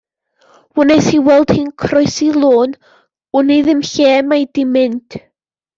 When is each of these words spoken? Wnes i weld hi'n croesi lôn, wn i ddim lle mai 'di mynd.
Wnes 0.79 1.09
i 1.17 1.19
weld 1.27 1.53
hi'n 1.57 1.69
croesi 1.83 2.31
lôn, 2.41 2.75
wn 3.41 3.53
i 3.59 3.61
ddim 3.69 3.87
lle 3.93 4.13
mai 4.33 4.43
'di 4.51 4.67
mynd. 4.75 5.23